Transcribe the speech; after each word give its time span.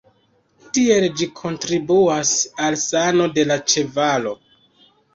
Tiel 0.77 1.05
ĝi 1.19 1.27
kontribuas 1.41 2.33
al 2.69 2.81
sano 2.87 3.31
de 3.39 3.49
la 3.53 3.63
ĉevalo. 3.71 4.39